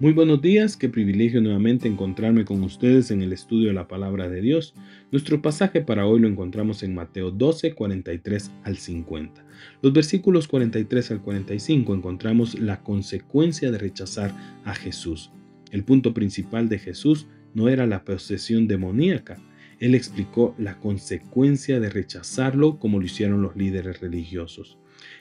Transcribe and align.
Muy 0.00 0.12
buenos 0.12 0.40
días, 0.40 0.76
qué 0.76 0.88
privilegio 0.88 1.40
nuevamente 1.40 1.88
encontrarme 1.88 2.44
con 2.44 2.62
ustedes 2.62 3.10
en 3.10 3.20
el 3.20 3.32
estudio 3.32 3.66
de 3.66 3.74
la 3.74 3.88
palabra 3.88 4.28
de 4.28 4.40
Dios. 4.40 4.72
Nuestro 5.10 5.42
pasaje 5.42 5.80
para 5.80 6.06
hoy 6.06 6.20
lo 6.20 6.28
encontramos 6.28 6.84
en 6.84 6.94
Mateo 6.94 7.32
12, 7.32 7.74
43 7.74 8.52
al 8.62 8.76
50. 8.76 9.44
Los 9.82 9.92
versículos 9.92 10.46
43 10.46 11.10
al 11.10 11.20
45 11.20 11.96
encontramos 11.96 12.60
la 12.60 12.80
consecuencia 12.84 13.72
de 13.72 13.78
rechazar 13.78 14.32
a 14.64 14.72
Jesús. 14.72 15.32
El 15.72 15.82
punto 15.82 16.14
principal 16.14 16.68
de 16.68 16.78
Jesús 16.78 17.26
no 17.52 17.68
era 17.68 17.84
la 17.84 18.04
posesión 18.04 18.68
demoníaca. 18.68 19.42
Él 19.80 19.96
explicó 19.96 20.54
la 20.58 20.78
consecuencia 20.78 21.80
de 21.80 21.90
rechazarlo 21.90 22.78
como 22.78 23.00
lo 23.00 23.04
hicieron 23.04 23.42
los 23.42 23.56
líderes 23.56 24.00
religiosos. 24.00 24.78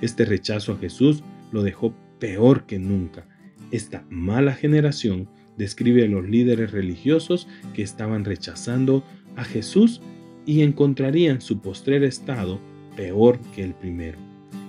Este 0.00 0.24
rechazo 0.24 0.74
a 0.74 0.78
Jesús 0.78 1.24
lo 1.50 1.64
dejó 1.64 1.92
peor 2.20 2.66
que 2.66 2.78
nunca 2.78 3.26
esta 3.70 4.04
mala 4.10 4.52
generación 4.54 5.28
describe 5.56 6.04
a 6.04 6.08
los 6.08 6.28
líderes 6.28 6.72
religiosos 6.72 7.46
que 7.74 7.82
estaban 7.82 8.24
rechazando 8.24 9.04
a 9.36 9.44
Jesús 9.44 10.00
y 10.46 10.62
encontrarían 10.62 11.40
su 11.40 11.60
postrer 11.60 12.02
estado 12.02 12.60
peor 12.96 13.38
que 13.54 13.62
el 13.62 13.74
primero. 13.74 14.18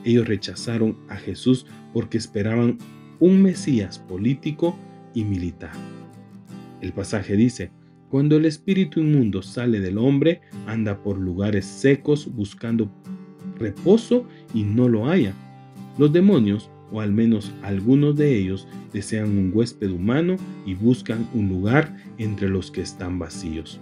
Ellos 0.03 0.27
rechazaron 0.27 0.97
a 1.09 1.15
Jesús 1.15 1.65
porque 1.93 2.17
esperaban 2.17 2.77
un 3.19 3.41
Mesías 3.41 3.99
político 3.99 4.75
y 5.13 5.23
militar. 5.23 5.71
El 6.81 6.93
pasaje 6.93 7.35
dice, 7.35 7.71
cuando 8.09 8.35
el 8.35 8.45
espíritu 8.45 8.99
inmundo 8.99 9.41
sale 9.41 9.79
del 9.79 9.97
hombre, 9.97 10.41
anda 10.67 11.01
por 11.01 11.17
lugares 11.17 11.65
secos 11.65 12.33
buscando 12.33 12.91
reposo 13.57 14.25
y 14.53 14.63
no 14.63 14.89
lo 14.89 15.07
haya. 15.07 15.33
Los 15.97 16.11
demonios 16.11 16.69
o 16.91 16.99
al 16.99 17.11
menos 17.11 17.53
algunos 17.61 18.17
de 18.17 18.35
ellos 18.37 18.67
desean 18.93 19.37
un 19.37 19.51
huésped 19.53 19.89
humano 19.89 20.37
y 20.65 20.73
buscan 20.73 21.27
un 21.33 21.49
lugar 21.49 21.95
entre 22.17 22.49
los 22.49 22.71
que 22.71 22.81
están 22.81 23.19
vacíos. 23.19 23.79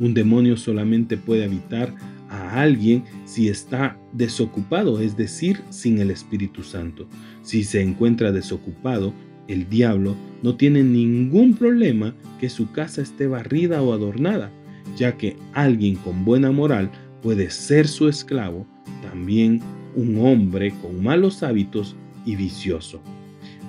Un 0.00 0.14
demonio 0.14 0.56
solamente 0.56 1.16
puede 1.16 1.44
habitar 1.44 1.94
a 2.28 2.60
alguien 2.60 3.04
si 3.24 3.48
está 3.48 3.98
desocupado, 4.12 5.00
es 5.00 5.16
decir, 5.16 5.60
sin 5.70 5.98
el 5.98 6.10
Espíritu 6.10 6.62
Santo. 6.62 7.08
Si 7.42 7.64
se 7.64 7.82
encuentra 7.82 8.32
desocupado, 8.32 9.12
el 9.48 9.68
diablo 9.68 10.14
no 10.42 10.56
tiene 10.56 10.82
ningún 10.84 11.54
problema 11.54 12.14
que 12.38 12.50
su 12.50 12.70
casa 12.70 13.02
esté 13.02 13.26
barrida 13.26 13.82
o 13.82 13.92
adornada, 13.92 14.50
ya 14.96 15.16
que 15.16 15.36
alguien 15.54 15.96
con 15.96 16.24
buena 16.24 16.52
moral 16.52 16.90
puede 17.22 17.50
ser 17.50 17.88
su 17.88 18.08
esclavo, 18.08 18.66
también 19.02 19.60
un 19.96 20.18
hombre 20.24 20.72
con 20.82 21.02
malos 21.02 21.42
hábitos 21.42 21.96
y 22.24 22.36
vicioso. 22.36 23.00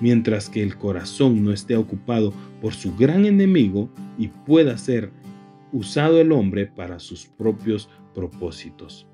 Mientras 0.02 0.50
que 0.50 0.64
el 0.64 0.78
corazón 0.78 1.44
no 1.44 1.52
esté 1.52 1.76
ocupado 1.76 2.34
por 2.62 2.74
su 2.74 2.96
gran 2.96 3.26
enemigo 3.26 3.90
y 4.18 4.28
pueda 4.28 4.78
ser 4.78 5.12
usado 5.72 6.20
el 6.20 6.32
hombre 6.32 6.68
para 6.68 7.00
sus 7.00 7.26
propios 7.26 7.90
propósitos. 8.14 9.08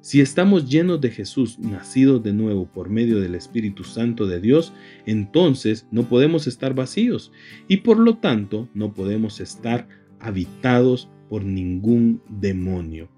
Si 0.00 0.20
estamos 0.20 0.70
llenos 0.70 1.00
de 1.00 1.10
Jesús, 1.10 1.58
nacidos 1.58 2.22
de 2.22 2.32
nuevo 2.32 2.66
por 2.66 2.88
medio 2.88 3.20
del 3.20 3.34
Espíritu 3.34 3.82
Santo 3.82 4.26
de 4.26 4.40
Dios, 4.40 4.72
entonces 5.06 5.86
no 5.90 6.04
podemos 6.04 6.46
estar 6.46 6.72
vacíos 6.72 7.32
y 7.66 7.78
por 7.78 7.98
lo 7.98 8.16
tanto 8.18 8.68
no 8.74 8.94
podemos 8.94 9.40
estar 9.40 9.88
habitados 10.20 11.08
por 11.28 11.44
ningún 11.44 12.22
demonio. 12.28 13.08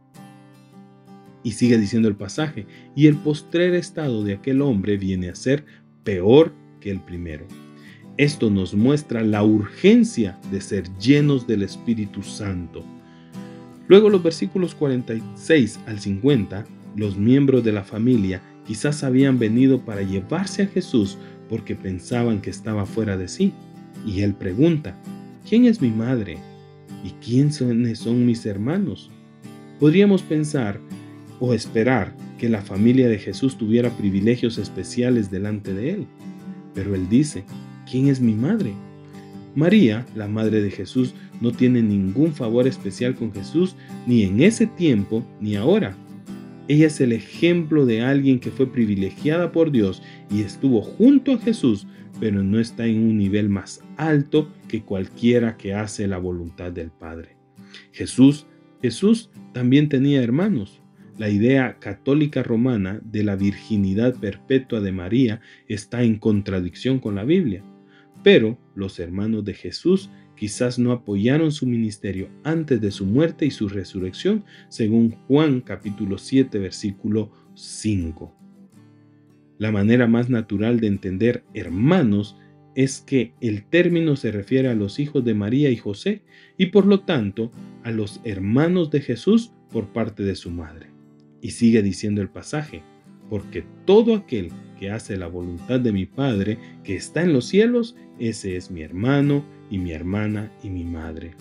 Y 1.42 1.52
sigue 1.52 1.78
diciendo 1.78 2.08
el 2.08 2.16
pasaje, 2.16 2.66
y 2.94 3.06
el 3.06 3.16
postrer 3.16 3.74
estado 3.74 4.24
de 4.24 4.34
aquel 4.34 4.60
hombre 4.60 4.96
viene 4.98 5.30
a 5.30 5.34
ser 5.34 5.64
peor 6.04 6.52
que 6.80 6.90
el 6.90 7.00
primero. 7.00 7.46
Esto 8.16 8.50
nos 8.50 8.74
muestra 8.74 9.22
la 9.22 9.42
urgencia 9.42 10.38
de 10.50 10.60
ser 10.60 10.84
llenos 10.98 11.46
del 11.46 11.62
Espíritu 11.62 12.22
Santo. 12.22 12.84
Luego 13.88 14.10
los 14.10 14.22
versículos 14.22 14.74
46 14.74 15.80
al 15.86 16.00
50, 16.00 16.64
los 16.96 17.16
miembros 17.16 17.64
de 17.64 17.72
la 17.72 17.82
familia 17.82 18.42
quizás 18.66 19.04
habían 19.04 19.38
venido 19.38 19.84
para 19.84 20.02
llevarse 20.02 20.62
a 20.62 20.66
Jesús 20.66 21.18
porque 21.48 21.74
pensaban 21.74 22.40
que 22.40 22.50
estaba 22.50 22.86
fuera 22.86 23.16
de 23.16 23.26
sí. 23.26 23.52
Y 24.06 24.20
él 24.20 24.34
pregunta, 24.34 24.96
¿quién 25.48 25.64
es 25.64 25.80
mi 25.80 25.90
madre? 25.90 26.38
¿Y 27.04 27.10
quiénes 27.24 27.98
son 27.98 28.26
mis 28.26 28.46
hermanos? 28.46 29.10
Podríamos 29.80 30.22
pensar 30.22 30.78
o 31.40 31.54
esperar 31.54 32.14
que 32.38 32.48
la 32.48 32.62
familia 32.62 33.08
de 33.08 33.18
Jesús 33.18 33.56
tuviera 33.56 33.90
privilegios 33.90 34.58
especiales 34.58 35.30
delante 35.30 35.74
de 35.74 35.90
él. 35.90 36.06
Pero 36.74 36.94
él 36.94 37.08
dice, 37.08 37.44
¿quién 37.90 38.08
es 38.08 38.20
mi 38.20 38.34
madre? 38.34 38.72
María, 39.54 40.06
la 40.14 40.28
madre 40.28 40.62
de 40.62 40.70
Jesús, 40.70 41.14
no 41.40 41.52
tiene 41.52 41.82
ningún 41.82 42.32
favor 42.32 42.66
especial 42.66 43.14
con 43.14 43.32
Jesús 43.32 43.74
ni 44.06 44.22
en 44.22 44.40
ese 44.40 44.66
tiempo 44.66 45.24
ni 45.40 45.56
ahora. 45.56 45.96
Ella 46.68 46.86
es 46.86 47.00
el 47.00 47.12
ejemplo 47.12 47.84
de 47.84 48.02
alguien 48.02 48.38
que 48.38 48.50
fue 48.50 48.70
privilegiada 48.70 49.50
por 49.50 49.72
Dios 49.72 50.02
y 50.30 50.42
estuvo 50.42 50.82
junto 50.82 51.32
a 51.32 51.38
Jesús, 51.38 51.86
pero 52.20 52.44
no 52.44 52.60
está 52.60 52.86
en 52.86 53.02
un 53.02 53.18
nivel 53.18 53.48
más 53.48 53.82
alto 53.96 54.48
que 54.68 54.82
cualquiera 54.82 55.56
que 55.56 55.74
hace 55.74 56.06
la 56.06 56.18
voluntad 56.18 56.70
del 56.70 56.90
Padre. 56.90 57.36
Jesús, 57.90 58.46
Jesús 58.82 59.30
también 59.52 59.88
tenía 59.88 60.22
hermanos. 60.22 60.80
La 61.20 61.28
idea 61.28 61.76
católica 61.80 62.42
romana 62.42 62.98
de 63.04 63.22
la 63.22 63.36
virginidad 63.36 64.14
perpetua 64.14 64.80
de 64.80 64.90
María 64.90 65.42
está 65.68 66.02
en 66.02 66.18
contradicción 66.18 66.98
con 66.98 67.14
la 67.14 67.24
Biblia, 67.24 67.62
pero 68.24 68.56
los 68.74 68.98
hermanos 68.98 69.44
de 69.44 69.52
Jesús 69.52 70.08
quizás 70.34 70.78
no 70.78 70.92
apoyaron 70.92 71.52
su 71.52 71.66
ministerio 71.66 72.30
antes 72.42 72.80
de 72.80 72.90
su 72.90 73.04
muerte 73.04 73.44
y 73.44 73.50
su 73.50 73.68
resurrección, 73.68 74.44
según 74.70 75.10
Juan 75.28 75.60
capítulo 75.60 76.16
7 76.16 76.58
versículo 76.58 77.30
5. 77.52 78.34
La 79.58 79.70
manera 79.72 80.06
más 80.06 80.30
natural 80.30 80.80
de 80.80 80.86
entender 80.86 81.44
hermanos 81.52 82.38
es 82.74 83.02
que 83.02 83.34
el 83.42 83.64
término 83.64 84.16
se 84.16 84.32
refiere 84.32 84.68
a 84.68 84.74
los 84.74 84.98
hijos 84.98 85.22
de 85.22 85.34
María 85.34 85.68
y 85.68 85.76
José 85.76 86.22
y 86.56 86.66
por 86.68 86.86
lo 86.86 87.00
tanto 87.00 87.50
a 87.82 87.90
los 87.90 88.22
hermanos 88.24 88.90
de 88.90 89.02
Jesús 89.02 89.52
por 89.70 89.92
parte 89.92 90.22
de 90.22 90.34
su 90.34 90.50
madre. 90.50 90.89
Y 91.40 91.52
sigue 91.52 91.82
diciendo 91.82 92.22
el 92.22 92.28
pasaje, 92.28 92.82
porque 93.28 93.64
todo 93.86 94.14
aquel 94.14 94.50
que 94.78 94.90
hace 94.90 95.16
la 95.16 95.26
voluntad 95.26 95.80
de 95.80 95.92
mi 95.92 96.06
Padre 96.06 96.58
que 96.84 96.96
está 96.96 97.22
en 97.22 97.32
los 97.32 97.46
cielos, 97.46 97.96
ese 98.18 98.56
es 98.56 98.70
mi 98.70 98.82
hermano 98.82 99.44
y 99.70 99.78
mi 99.78 99.92
hermana 99.92 100.50
y 100.62 100.70
mi 100.70 100.84
madre. 100.84 101.32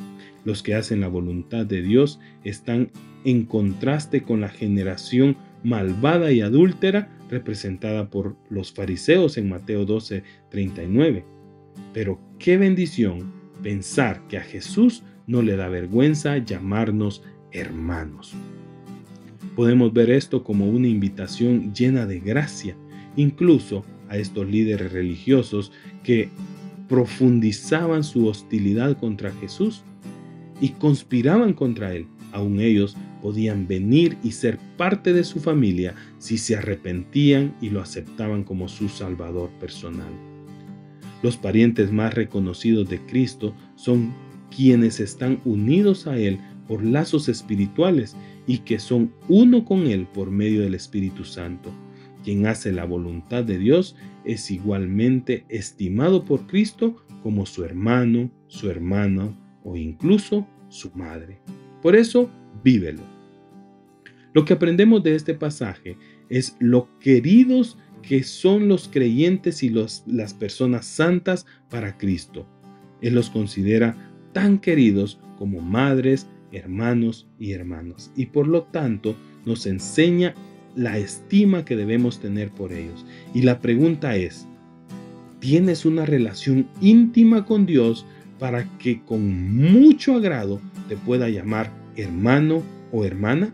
Los 0.45 0.63
que 0.63 0.75
hacen 0.75 1.01
la 1.01 1.07
voluntad 1.07 1.65
de 1.65 1.81
Dios 1.81 2.19
están 2.43 2.91
en 3.25 3.45
contraste 3.45 4.23
con 4.23 4.41
la 4.41 4.49
generación 4.49 5.37
malvada 5.63 6.31
y 6.31 6.41
adúltera 6.41 7.09
representada 7.29 8.09
por 8.09 8.37
los 8.49 8.71
fariseos 8.71 9.37
en 9.37 9.49
Mateo 9.49 9.85
12, 9.85 10.23
39. 10.49 11.25
Pero 11.93 12.19
qué 12.39 12.57
bendición 12.57 13.31
pensar 13.61 14.25
que 14.27 14.37
a 14.37 14.41
Jesús 14.41 15.03
no 15.27 15.41
le 15.41 15.55
da 15.55 15.67
vergüenza 15.67 16.37
llamarnos 16.37 17.23
hermanos. 17.51 18.35
Podemos 19.59 19.91
ver 19.91 20.09
esto 20.09 20.41
como 20.41 20.69
una 20.69 20.87
invitación 20.87 21.73
llena 21.73 22.05
de 22.05 22.21
gracia, 22.21 22.77
incluso 23.17 23.83
a 24.07 24.15
estos 24.15 24.47
líderes 24.47 24.93
religiosos 24.93 25.73
que 26.01 26.29
profundizaban 26.87 28.05
su 28.05 28.25
hostilidad 28.27 28.97
contra 28.97 29.33
Jesús 29.33 29.83
y 30.61 30.69
conspiraban 30.69 31.51
contra 31.51 31.93
él. 31.93 32.07
Aún 32.31 32.61
ellos 32.61 32.95
podían 33.21 33.67
venir 33.67 34.17
y 34.23 34.31
ser 34.31 34.57
parte 34.77 35.11
de 35.11 35.25
su 35.25 35.41
familia 35.41 35.93
si 36.19 36.37
se 36.37 36.55
arrepentían 36.55 37.53
y 37.59 37.69
lo 37.69 37.81
aceptaban 37.81 38.45
como 38.45 38.69
su 38.69 38.87
Salvador 38.87 39.49
personal. 39.59 40.13
Los 41.21 41.35
parientes 41.35 41.91
más 41.91 42.13
reconocidos 42.13 42.87
de 42.87 43.01
Cristo 43.07 43.53
son 43.75 44.13
quienes 44.55 45.01
están 45.01 45.41
unidos 45.43 46.07
a 46.07 46.17
Él 46.17 46.39
por 46.69 46.85
lazos 46.85 47.27
espirituales 47.29 48.15
y 48.45 48.59
que 48.59 48.77
son 48.77 49.11
uno 49.27 49.65
con 49.65 49.87
Él 49.87 50.05
por 50.05 50.29
medio 50.29 50.61
del 50.61 50.75
Espíritu 50.75 51.25
Santo. 51.25 51.73
Quien 52.23 52.45
hace 52.45 52.71
la 52.71 52.85
voluntad 52.85 53.43
de 53.43 53.57
Dios 53.57 53.95
es 54.23 54.51
igualmente 54.51 55.45
estimado 55.49 56.25
por 56.25 56.45
Cristo 56.45 57.03
como 57.23 57.47
su 57.47 57.63
hermano, 57.65 58.29
su 58.45 58.69
hermana 58.69 59.35
o 59.63 59.75
incluso 59.75 60.47
su 60.67 60.91
madre. 60.91 61.41
Por 61.81 61.95
eso, 61.95 62.29
vívelo. 62.63 63.01
Lo 64.33 64.45
que 64.45 64.53
aprendemos 64.53 65.01
de 65.01 65.15
este 65.15 65.33
pasaje 65.33 65.97
es 66.29 66.55
lo 66.59 66.87
queridos 66.99 67.79
que 68.03 68.23
son 68.23 68.67
los 68.67 68.87
creyentes 68.87 69.63
y 69.63 69.69
las 69.69 70.33
personas 70.35 70.85
santas 70.85 71.47
para 71.67 71.97
Cristo. 71.97 72.47
Él 73.01 73.15
los 73.15 73.31
considera 73.31 73.97
tan 74.33 74.59
queridos 74.59 75.19
como 75.39 75.61
madres, 75.61 76.27
hermanos 76.51 77.27
y 77.39 77.51
hermanas. 77.51 78.11
Y 78.15 78.27
por 78.27 78.47
lo 78.47 78.63
tanto 78.63 79.15
nos 79.45 79.65
enseña 79.65 80.33
la 80.75 80.97
estima 80.97 81.65
que 81.65 81.75
debemos 81.75 82.19
tener 82.19 82.49
por 82.51 82.71
ellos. 82.73 83.05
Y 83.33 83.41
la 83.41 83.59
pregunta 83.59 84.15
es, 84.15 84.47
¿tienes 85.39 85.85
una 85.85 86.05
relación 86.05 86.67
íntima 86.81 87.45
con 87.45 87.65
Dios 87.65 88.05
para 88.39 88.65
que 88.77 89.01
con 89.01 89.51
mucho 89.53 90.15
agrado 90.15 90.61
te 90.87 90.95
pueda 90.95 91.29
llamar 91.29 91.71
hermano 91.95 92.63
o 92.91 93.03
hermana? 93.03 93.53